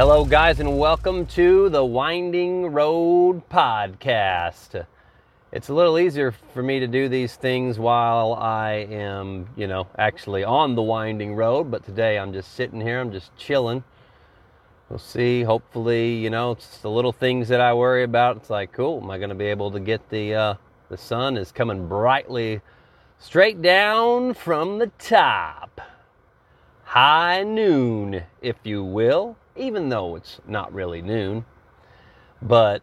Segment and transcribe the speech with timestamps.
[0.00, 4.86] Hello, guys, and welcome to the Winding Road Podcast.
[5.52, 9.88] It's a little easier for me to do these things while I am, you know,
[9.98, 13.84] actually on the winding road, but today I'm just sitting here, I'm just chilling.
[14.88, 15.42] We'll see.
[15.42, 18.38] Hopefully, you know, it's the little things that I worry about.
[18.38, 20.54] It's like, cool, am I going to be able to get the uh,
[20.88, 22.62] the sun is coming brightly
[23.18, 25.82] straight down from the top.
[26.84, 31.44] High noon, if you will even though it's not really noon.
[32.42, 32.82] But,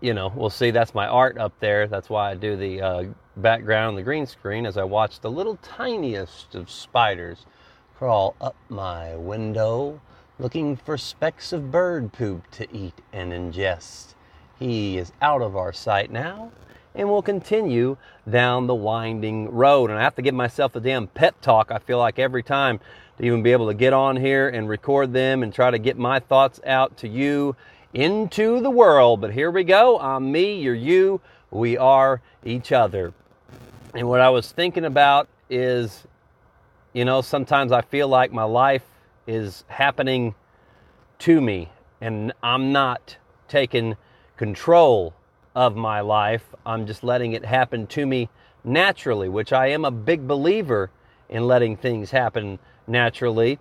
[0.00, 0.70] you know, we'll see.
[0.70, 1.86] That's my art up there.
[1.86, 3.04] That's why I do the uh,
[3.36, 7.46] background, the green screen, as I watch the little tiniest of spiders
[7.96, 10.00] crawl up my window
[10.38, 14.14] looking for specks of bird poop to eat and ingest.
[14.58, 16.50] He is out of our sight now
[16.94, 17.96] and we'll continue
[18.28, 19.90] down the winding road.
[19.90, 22.80] And I have to give myself a damn pep talk, I feel like, every time
[23.18, 25.96] to even be able to get on here and record them and try to get
[25.96, 27.56] my thoughts out to you
[27.92, 29.20] into the world.
[29.20, 29.98] But here we go.
[30.00, 31.20] I'm me, you're you,
[31.50, 33.12] we are each other.
[33.94, 36.04] And what I was thinking about is,
[36.92, 38.84] you know, sometimes I feel like my life
[39.26, 40.34] is happening
[41.20, 41.70] to me
[42.00, 43.16] and I'm not
[43.48, 43.96] taking
[44.36, 45.14] control
[45.54, 46.42] of my life.
[46.66, 48.28] I'm just letting it happen to me
[48.64, 50.90] naturally, which I am a big believer
[51.28, 53.58] in letting things happen naturally.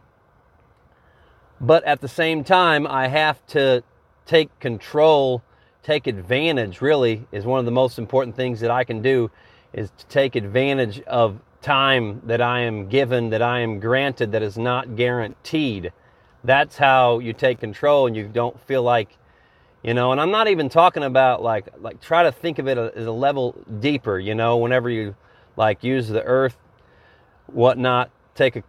[1.62, 3.84] But at the same time, I have to
[4.26, 5.44] take control,
[5.82, 9.32] take advantage, really, is one of the most important things that I can do,
[9.74, 14.44] is to take advantage of time that I am given, that I am granted, that
[14.44, 15.92] is not guaranteed.
[16.44, 19.18] That's how you take control and you don't feel like,
[19.82, 22.78] you know, and I'm not even talking about like, like try to think of it
[22.78, 25.16] as a level deeper, you know, whenever you
[25.56, 26.58] like use the earth,
[27.48, 28.64] whatnot, take a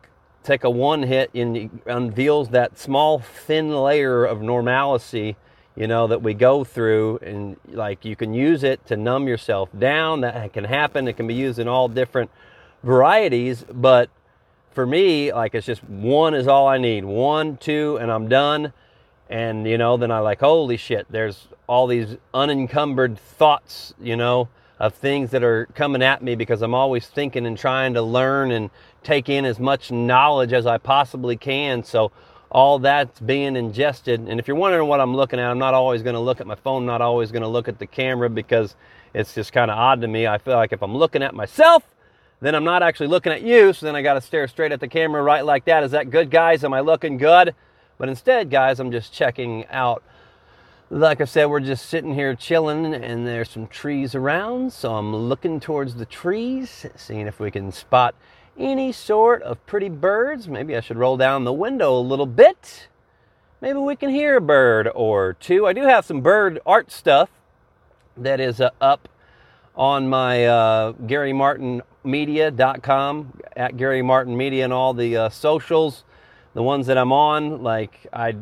[0.45, 5.37] take a one hit and unveils that small thin layer of normalcy
[5.77, 7.19] you know that we go through.
[7.23, 10.21] And like you can use it to numb yourself down.
[10.21, 11.09] That can happen.
[11.09, 12.31] It can be used in all different
[12.83, 13.65] varieties.
[13.73, 14.11] But
[14.73, 17.05] for me like it's just one is all i need.
[17.05, 18.73] One two and i'm done.
[19.31, 24.49] And you know then i like holy shit there's all these unencumbered thoughts you know
[24.79, 28.51] of things that are coming at me because i'm always thinking and trying to learn
[28.51, 28.69] and
[29.05, 31.85] take in as much knowledge as I possibly can.
[31.85, 32.11] So
[32.51, 34.21] all that's being ingested.
[34.21, 36.47] And if you're wondering what I'm looking at, I'm not always going to look at
[36.47, 38.77] my phone, not always going to look at the camera because
[39.13, 40.27] it's just kind of odd to me.
[40.27, 41.83] I feel like if I'm looking at myself,
[42.41, 43.73] then I'm not actually looking at you.
[43.73, 45.83] So then I got to stare straight at the camera right like that.
[45.83, 46.63] Is that good, guys?
[46.63, 47.55] Am I looking good?
[47.99, 50.03] But instead, guys, I'm just checking out.
[50.91, 54.73] Like I said, we're just sitting here chilling, and there's some trees around.
[54.73, 58.15] So I'm looking towards the trees, seeing if we can spot
[58.59, 60.49] any sort of pretty birds.
[60.49, 62.89] Maybe I should roll down the window a little bit.
[63.61, 65.67] Maybe we can hear a bird or two.
[65.67, 67.31] I do have some bird art stuff
[68.17, 69.09] that is uh, up
[69.75, 76.05] on my uh, GaryMartinMedia.com at Gary Martin Media and all the uh, socials,
[76.53, 77.63] the ones that I'm on.
[77.63, 78.37] Like I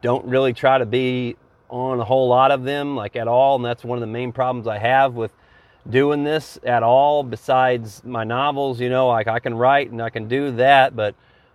[0.00, 1.36] don't really try to be
[1.68, 4.32] on a whole lot of them, like at all, and that's one of the main
[4.32, 5.32] problems I have with
[5.88, 10.10] doing this at all besides my novels you know like i can write and i
[10.10, 11.14] can do that but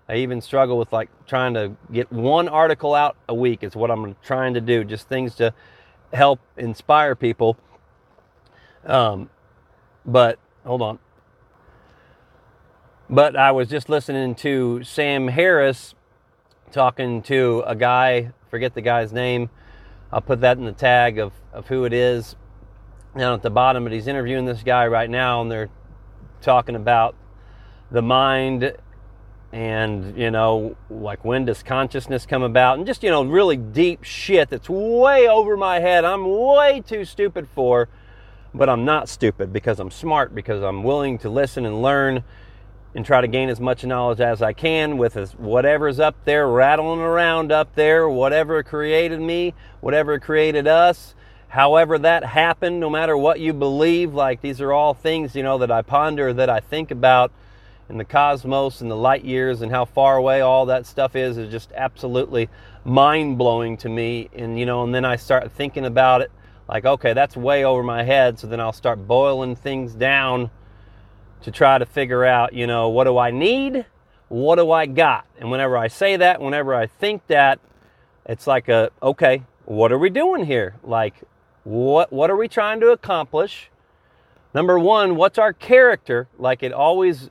[0.09, 3.91] i even struggle with like trying to get one article out a week is what
[3.91, 5.53] i'm trying to do just things to
[6.13, 7.57] help inspire people.
[8.85, 9.29] Um,
[10.05, 10.99] but hold on.
[13.09, 15.93] But i was just listening to sam harris
[16.71, 19.49] talking to a guy forget the guy's name
[20.11, 22.35] i'll put that in the tag of, of who it is
[23.17, 25.69] down at the bottom, but he's interviewing this guy right now, and they're
[26.41, 27.15] talking about
[27.91, 28.75] the mind
[29.51, 32.77] and you know like when does consciousness come about?
[32.77, 36.03] And just you know really deep shit that's way over my head.
[36.05, 37.87] I'm way too stupid for
[38.53, 42.23] but i'm not stupid because i'm smart because i'm willing to listen and learn
[42.95, 46.99] and try to gain as much knowledge as i can with whatever's up there rattling
[46.99, 51.15] around up there whatever created me whatever created us
[51.53, 55.59] however that happened, no matter what you believe, like these are all things, you know,
[55.59, 57.31] that I ponder, that I think about
[57.87, 61.37] in the cosmos and the light years and how far away all that stuff is
[61.37, 62.49] is just absolutely
[62.83, 64.31] mind blowing to me.
[64.33, 66.31] And, you know, and then I start thinking about it
[66.67, 68.39] like, okay, that's way over my head.
[68.39, 70.49] So then I'll start boiling things down
[71.43, 73.85] to try to figure out, you know, what do I need?
[74.27, 75.27] What do I got?
[75.37, 77.59] And whenever I say that, whenever I think that,
[78.25, 80.77] it's like a, okay, what are we doing here?
[80.83, 81.13] Like,
[81.63, 83.69] what, what are we trying to accomplish?
[84.53, 86.27] Number one, what's our character?
[86.37, 87.29] Like it always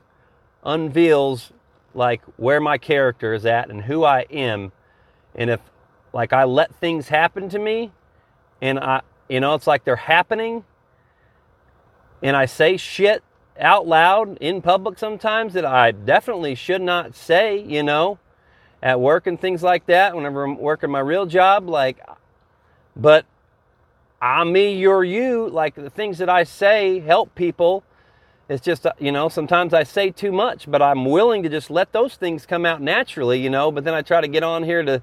[0.63, 1.51] unveils
[1.93, 4.71] like where my character is at and who I am.
[5.35, 5.59] And if
[6.11, 7.91] like I let things happen to me
[8.61, 10.63] and I you know it's like they're happening
[12.21, 13.23] and I say shit
[13.59, 18.19] out loud in public sometimes that I definitely should not say, you know,
[18.81, 21.99] at work and things like that whenever I'm working my real job like
[22.95, 23.25] but
[24.23, 27.83] I'm me, you're you, like the things that I say help people.
[28.47, 31.91] It's just, you know, sometimes I say too much, but I'm willing to just let
[31.91, 34.81] those things come out naturally, you know, but then I try to get on here
[34.81, 35.01] to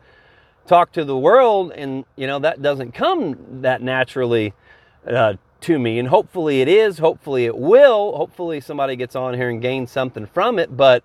[0.66, 4.54] talk to the world and, you know, that doesn't come that naturally
[5.06, 5.98] uh, to me.
[5.98, 6.96] And hopefully it is.
[6.96, 8.16] Hopefully it will.
[8.16, 10.74] Hopefully somebody gets on here and gains something from it.
[10.74, 11.04] But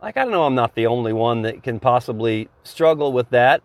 [0.00, 3.60] like, I don't know, I'm not the only one that can possibly struggle with that.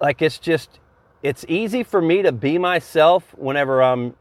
[0.00, 0.78] Like, it's just,
[1.24, 4.14] it's easy for me to be myself whenever I'm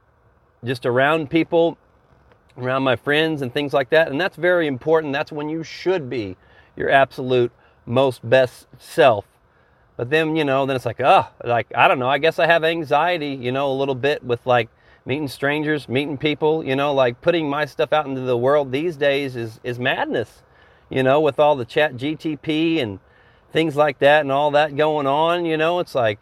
[0.64, 1.78] just around people,
[2.58, 4.08] around my friends and things like that.
[4.08, 5.12] And that's very important.
[5.12, 6.38] That's when you should be
[6.78, 7.52] your absolute
[7.86, 9.26] most best self.
[9.98, 12.08] But then, you know, then it's like, oh, like, I don't know.
[12.08, 14.70] I guess I have anxiety, you know, a little bit with like
[15.06, 18.96] meeting strangers, meeting people, you know, like putting my stuff out into the world these
[18.96, 20.42] days is, is madness,
[20.90, 23.00] you know, with all the chat GTP and
[23.52, 26.22] things like that and all that going on, you know, it's like,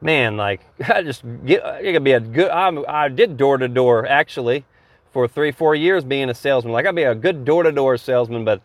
[0.00, 3.68] man, like I just get, it could be a good, I'm, I did door to
[3.68, 4.64] door actually
[5.12, 6.72] for three, four years being a salesman.
[6.72, 8.60] Like I'd be a good door to door salesman, but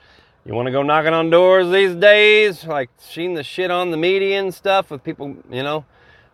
[0.46, 3.98] you want to go knocking on doors these days, like seeing the shit on the
[3.98, 5.86] media and stuff with people, you know,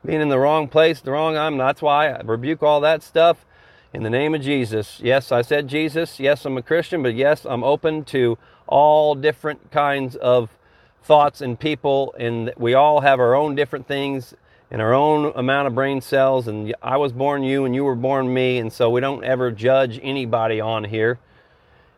[0.05, 1.57] being in the wrong place, the wrong I'm.
[1.57, 3.45] That's why I rebuke all that stuff
[3.93, 4.99] in the name of Jesus.
[5.01, 6.19] Yes, I said Jesus.
[6.19, 8.37] Yes, I'm a Christian, but yes, I'm open to
[8.67, 10.49] all different kinds of
[11.03, 14.33] thoughts and people, and we all have our own different things
[14.71, 16.47] and our own amount of brain cells.
[16.47, 19.51] And I was born you, and you were born me, and so we don't ever
[19.51, 21.19] judge anybody on here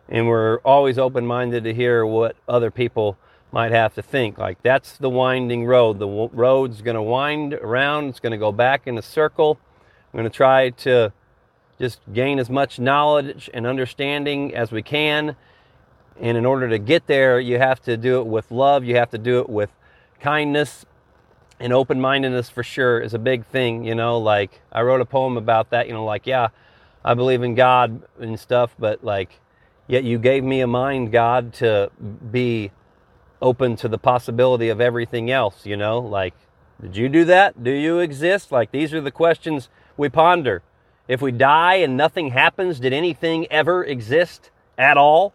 [0.09, 3.17] and we're always open minded to hear what other people
[3.51, 4.37] might have to think.
[4.37, 5.99] Like that's the winding road.
[5.99, 9.59] The road's going to wind around, it's going to go back in a circle.
[10.13, 11.11] I'm going to try to
[11.79, 15.35] just gain as much knowledge and understanding as we can.
[16.19, 19.09] And in order to get there, you have to do it with love, you have
[19.11, 19.71] to do it with
[20.19, 20.85] kindness.
[21.59, 24.17] And open mindedness for sure is a big thing, you know.
[24.17, 26.49] Like, I wrote a poem about that, you know, like, yeah,
[27.05, 29.39] I believe in God and stuff, but like,
[29.87, 31.91] Yet you gave me a mind, God, to
[32.31, 32.71] be
[33.41, 35.99] open to the possibility of everything else, you know?
[35.99, 36.33] Like,
[36.81, 37.63] did you do that?
[37.63, 38.51] Do you exist?
[38.51, 40.63] Like, these are the questions we ponder.
[41.07, 45.33] If we die and nothing happens, did anything ever exist at all?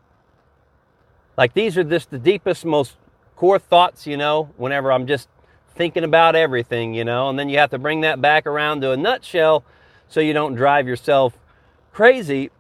[1.37, 2.97] Like, these are just the deepest, most
[3.37, 5.29] core thoughts, you know, whenever I'm just
[5.79, 7.31] thinking about everything, you know?
[7.31, 9.65] And then you have to bring that back around to a nutshell
[10.09, 11.39] so you don't drive yourself
[11.93, 12.51] crazy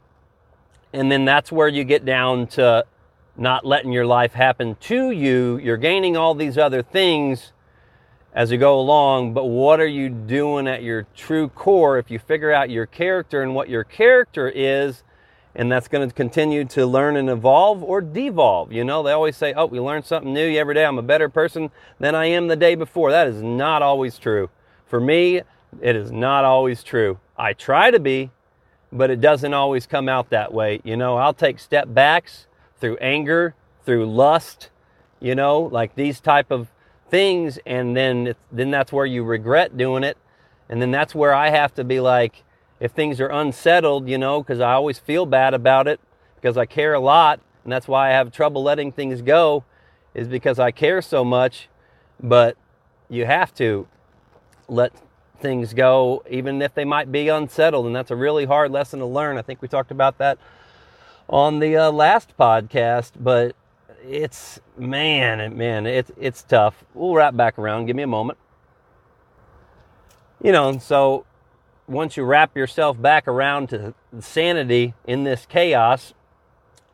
[0.92, 2.84] and then that's where you get down to
[3.36, 5.58] not letting your life happen to you.
[5.58, 7.52] You're gaining all these other things
[8.34, 12.18] as you go along, but what are you doing at your true core if you
[12.18, 15.02] figure out your character and what your character is?
[15.54, 18.72] And that's going to continue to learn and evolve or devolve.
[18.72, 20.84] You know, they always say, Oh, we learn something new every day.
[20.84, 23.10] I'm a better person than I am the day before.
[23.10, 24.50] That is not always true.
[24.86, 25.42] For me,
[25.80, 27.18] it is not always true.
[27.36, 28.30] I try to be,
[28.92, 30.80] but it doesn't always come out that way.
[30.84, 32.46] You know, I'll take step backs
[32.80, 33.54] through anger,
[33.84, 34.70] through lust,
[35.20, 36.68] you know, like these type of
[37.10, 40.16] things and then then that's where you regret doing it.
[40.68, 42.44] And then that's where I have to be like
[42.80, 46.00] if things are unsettled, you know, cuz I always feel bad about it
[46.36, 49.64] because I care a lot and that's why I have trouble letting things go
[50.14, 51.68] is because I care so much,
[52.18, 52.56] but
[53.08, 53.86] you have to
[54.68, 54.92] let
[55.40, 57.86] things go, even if they might be unsettled.
[57.86, 59.36] And that's a really hard lesson to learn.
[59.36, 60.38] I think we talked about that
[61.28, 63.54] on the uh, last podcast, but
[64.02, 66.84] it's man, man, it's it's tough.
[66.94, 67.86] We'll wrap back around.
[67.86, 68.38] Give me a moment.
[70.42, 71.26] You know, so
[71.88, 76.12] once you wrap yourself back around to sanity in this chaos,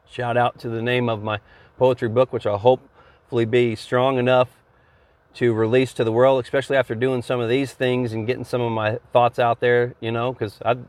[0.08, 1.40] shout out to the name of my
[1.76, 4.48] poetry book, which I'll hopefully be strong enough
[5.34, 8.60] to release to the world, especially after doing some of these things and getting some
[8.60, 10.84] of my thoughts out there, you know, because I've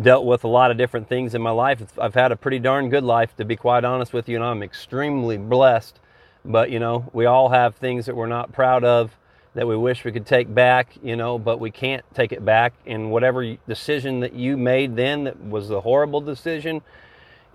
[0.00, 1.82] dealt with a lot of different things in my life.
[1.98, 4.62] I've had a pretty darn good life, to be quite honest with you, and I'm
[4.62, 5.98] extremely blessed.
[6.44, 9.16] But, you know, we all have things that we're not proud of
[9.54, 12.74] that we wish we could take back, you know, but we can't take it back.
[12.86, 16.82] And whatever decision that you made then that was a horrible decision,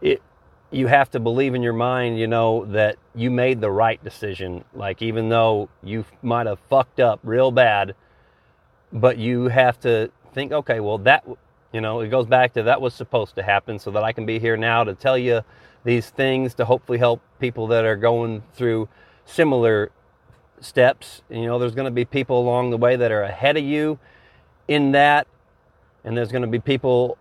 [0.01, 0.21] it
[0.71, 4.63] you have to believe in your mind, you know, that you made the right decision.
[4.73, 7.95] Like, even though you might have fucked up real bad,
[8.93, 11.25] but you have to think, okay, well, that,
[11.73, 14.25] you know, it goes back to that was supposed to happen so that I can
[14.25, 15.41] be here now to tell you
[15.83, 18.89] these things to hopefully help people that are going through
[19.25, 19.91] similar
[20.61, 21.21] steps.
[21.29, 23.99] You know, there's going to be people along the way that are ahead of you
[24.67, 25.27] in that,
[26.03, 27.17] and there's going to be people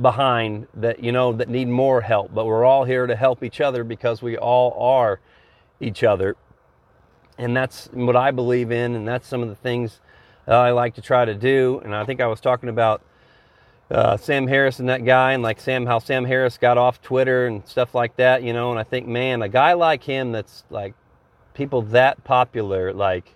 [0.00, 2.34] behind that you know that need more help.
[2.34, 5.20] But we're all here to help each other because we all are
[5.80, 6.36] each other,
[7.38, 10.00] and that's what I believe in, and that's some of the things
[10.46, 11.80] I like to try to do.
[11.84, 13.02] And I think I was talking about
[13.90, 17.46] uh, Sam Harris and that guy, and like Sam, how Sam Harris got off Twitter
[17.46, 18.70] and stuff like that, you know.
[18.70, 20.94] And I think, man, a guy like him that's like
[21.54, 23.34] people that popular, like,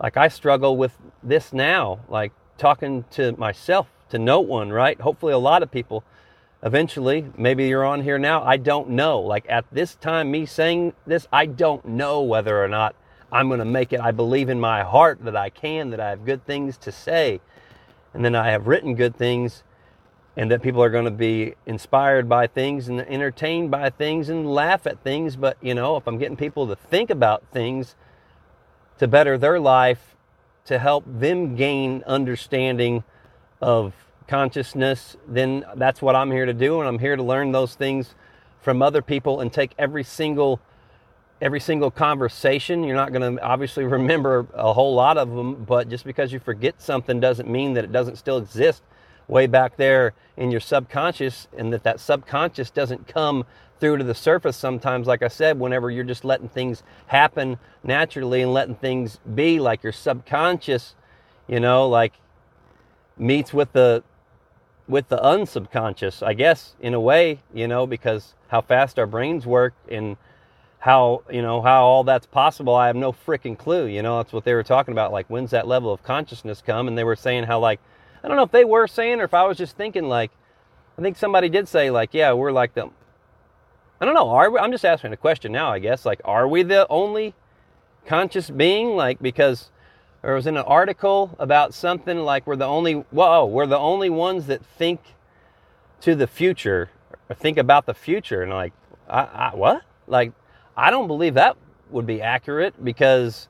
[0.00, 5.00] like I struggle with this now, like talking to myself, to no one, right?
[5.00, 6.04] Hopefully, a lot of people
[6.62, 7.26] eventually.
[7.36, 8.42] Maybe you're on here now.
[8.42, 9.20] I don't know.
[9.20, 12.94] Like at this time, me saying this, I don't know whether or not
[13.30, 14.00] I'm going to make it.
[14.00, 17.40] I believe in my heart that I can, that I have good things to say,
[18.14, 19.62] and then I have written good things
[20.36, 24.50] and that people are going to be inspired by things and entertained by things and
[24.50, 25.36] laugh at things.
[25.36, 27.94] But, you know, if I'm getting people to think about things
[28.98, 30.16] to better their life,
[30.64, 33.04] to help them gain understanding
[33.60, 33.94] of
[34.26, 36.80] consciousness, then that's what I'm here to do.
[36.80, 38.14] And I'm here to learn those things
[38.62, 40.60] from other people and take every single
[41.40, 45.88] every single conversation you're not going to obviously remember a whole lot of them but
[45.88, 48.80] just because you forget something doesn't mean that it doesn't still exist
[49.28, 53.44] way back there in your subconscious and that that subconscious doesn't come
[53.80, 58.42] through to the surface sometimes like i said whenever you're just letting things happen naturally
[58.42, 60.94] and letting things be like your subconscious
[61.48, 62.14] you know like
[63.16, 64.02] meets with the
[64.88, 69.46] with the unsubconscious i guess in a way you know because how fast our brains
[69.46, 70.16] work and
[70.80, 74.32] how you know how all that's possible i have no freaking clue you know that's
[74.32, 76.88] what they were talking about like when's that level of consciousness come?
[76.88, 77.80] And they were saying how like
[78.22, 80.30] I don't know if they were saying or if I was just thinking like,
[80.98, 82.92] I think somebody did say like, yeah, we're like them.
[84.00, 84.30] I don't know.
[84.30, 86.04] Are we, I'm just asking a question now, I guess.
[86.04, 87.34] Like, are we the only
[88.04, 88.96] conscious being?
[88.96, 89.70] Like, because
[90.22, 94.10] there was in an article about something like we're the only, whoa, we're the only
[94.10, 95.00] ones that think
[96.00, 96.90] to the future
[97.28, 98.42] or think about the future.
[98.42, 98.72] And like,
[99.08, 99.82] I, I, what?
[100.06, 100.32] Like,
[100.76, 101.56] I don't believe that
[101.90, 103.48] would be accurate because,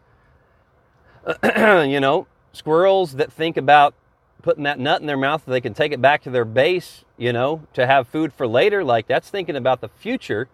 [1.45, 3.95] you know, squirrels that think about
[4.43, 7.05] putting that nut in their mouth so they can take it back to their base,
[7.17, 10.49] you know, to have food for later, like that's thinking about the future?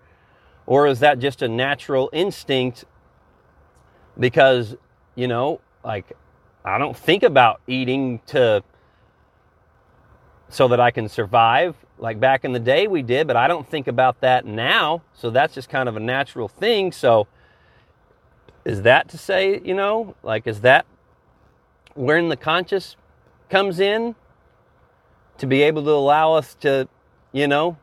[0.67, 2.85] Or is that just a natural instinct
[4.19, 4.77] because,
[5.15, 6.13] you know, like
[6.65, 8.63] I don't think about eating to
[10.51, 13.69] so that I can survive like back in the day we did, but I don't
[13.69, 15.03] think about that now.
[15.15, 16.93] So that's just kind of a natural thing.
[16.93, 17.27] So
[18.65, 20.87] is that to say, you know, like is that
[21.95, 22.97] we're in the conscious
[23.49, 24.15] comes in
[25.39, 26.89] to be able to allow us to,
[27.33, 27.77] you know,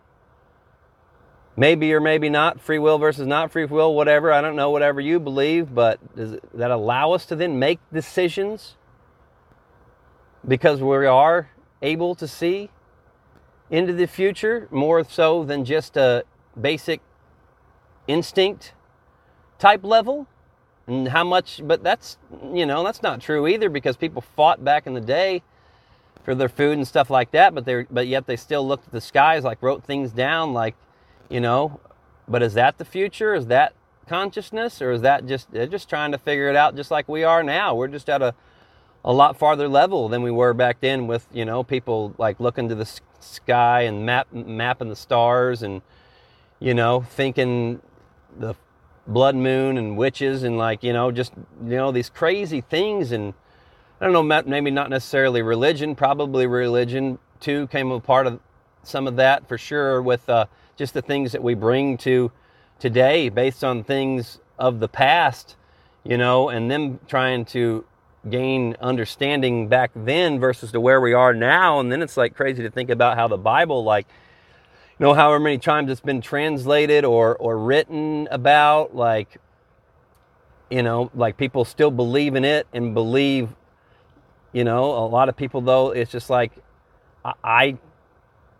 [1.57, 4.31] maybe or maybe not, free will versus not free will, whatever.
[4.31, 8.75] I don't know, whatever you believe, but does that allow us to then make decisions
[10.47, 11.49] because we are
[11.81, 12.69] able to see
[13.69, 16.23] into the future more so than just a
[16.59, 17.01] basic
[18.07, 18.73] instinct
[19.57, 20.27] type level?
[20.87, 22.17] And how much, but that's,
[22.53, 25.41] you know, that's not true either because people fought back in the day
[26.25, 28.91] for their food and stuff like that, but they but yet they still looked at
[28.91, 30.75] the skies, like wrote things down, like
[31.29, 31.79] you know.
[32.27, 33.35] But is that the future?
[33.35, 33.73] Is that
[34.07, 37.23] consciousness, or is that just they're just trying to figure it out, just like we
[37.23, 37.75] are now?
[37.75, 38.33] We're just at a
[39.05, 42.67] a lot farther level than we were back then, with you know people like looking
[42.69, 42.89] to the
[43.19, 45.83] sky and map mapping the stars and
[46.59, 47.81] you know thinking
[48.37, 48.55] the
[49.07, 53.35] blood moon and witches and like you know just you know these crazy things and
[54.01, 58.39] I don't know, maybe not necessarily religion, probably religion too came a part of
[58.83, 62.31] some of that for sure with uh, just the things that we bring to
[62.77, 65.55] today based on things of the past,
[66.03, 67.85] you know, and them trying to
[68.29, 71.79] gain understanding back then versus to where we are now.
[71.79, 74.07] And then it's like crazy to think about how the Bible, like,
[74.99, 79.37] you know, however many times it's been translated or, or written about, like,
[80.69, 83.49] you know, like people still believe in it and believe
[84.55, 86.53] you know, a lot of people though, it's just like
[87.25, 87.77] I, I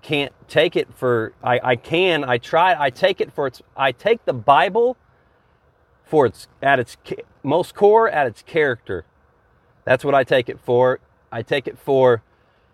[0.02, 3.94] can't take it for I, I can I try I take it for its I
[3.94, 4.98] take the Bible
[6.04, 6.98] for its at its
[7.44, 9.06] most core at its character.
[9.86, 11.00] That's what I take it for.
[11.32, 12.22] I take it for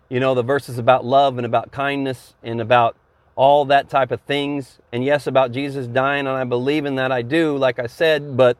[0.08, 2.96] you know the verses about love and about kindness and about
[3.36, 7.12] all that type of things and yes about Jesus dying and I believe in that
[7.12, 8.58] I do like I said but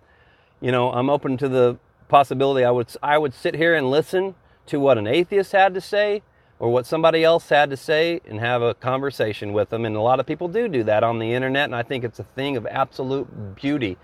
[0.60, 1.78] you know I'm open to the
[2.08, 5.80] possibility I would I would sit here and listen to what an atheist had to
[5.80, 6.22] say
[6.58, 9.84] or what somebody else had to say and have a conversation with them.
[9.84, 11.64] And a lot of people do do that on the internet.
[11.64, 13.96] And I think it's a thing of absolute beauty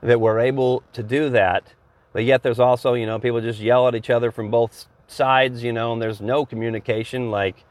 [0.00, 1.74] that we're able to do that
[2.12, 5.62] but yet there's also, you know, people just yell at each other from both sides,
[5.62, 7.30] you know, and there's no communication.
[7.30, 7.64] Like,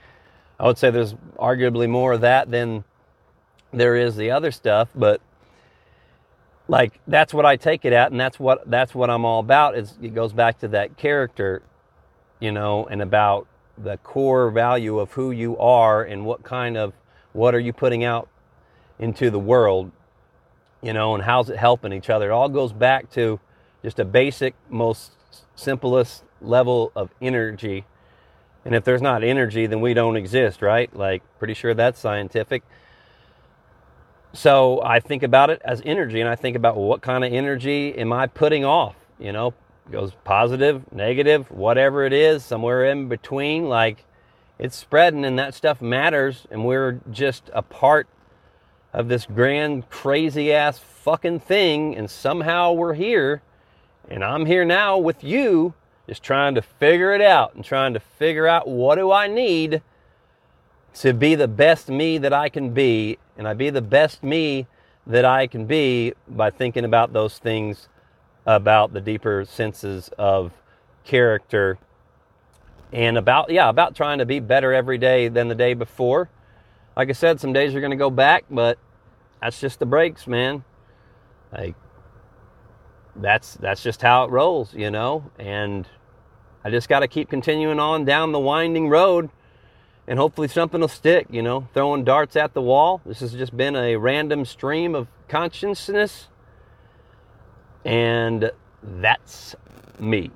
[0.59, 2.83] I would say there's arguably more of that than
[3.73, 5.21] there is the other stuff, but
[6.69, 9.77] like that's what I take it at, and that's what that's what I'm all about.
[9.77, 11.61] Is it goes back to that character,
[12.39, 16.93] you know, and about the core value of who you are and what kind of
[17.33, 18.27] what are you putting out
[18.99, 19.91] into the world,
[20.81, 22.29] you know, and how's it helping each other.
[22.29, 23.39] It all goes back to
[23.83, 25.11] just a basic, most
[25.55, 27.85] simplest level of energy.
[28.65, 30.93] And if there's not energy, then we don't exist, right?
[30.95, 32.63] Like, pretty sure that's scientific.
[34.33, 37.31] So I think about it as energy, and I think about well, what kind of
[37.31, 38.95] energy am I putting off?
[39.19, 39.53] You know,
[39.91, 43.69] goes positive, negative, whatever it is, somewhere in between.
[43.69, 44.05] Like,
[44.59, 48.07] it's spreading, and that stuff matters, and we're just a part
[48.93, 53.41] of this grand, crazy ass fucking thing, and somehow we're here,
[54.09, 55.73] and I'm here now with you,
[56.07, 59.81] just trying to figure it out and trying to figure out what do I need
[60.95, 64.65] to be the best me that I can be, and I be the best me
[65.05, 67.87] that I can be by thinking about those things
[68.47, 70.51] about the deeper senses of
[71.03, 71.77] character
[72.91, 76.29] and about yeah about trying to be better every day than the day before
[76.95, 78.79] like i said some days you're going to go back but
[79.41, 80.63] that's just the breaks man
[81.51, 81.75] like
[83.17, 85.87] that's that's just how it rolls you know and
[86.63, 89.29] i just got to keep continuing on down the winding road
[90.07, 93.01] and hopefully something will stick, you know, throwing darts at the wall.
[93.05, 96.29] This has just been a random stream of consciousness.
[97.87, 98.51] And
[98.83, 99.55] that's
[99.97, 100.29] me.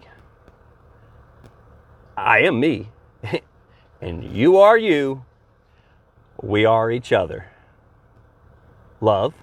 [2.15, 2.89] I am me.
[4.01, 5.25] and you are you.
[6.41, 7.51] We are each other.
[9.01, 9.33] Love,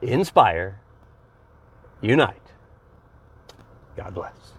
[0.00, 0.80] inspire,
[2.00, 2.36] unite.
[3.96, 4.53] God bless.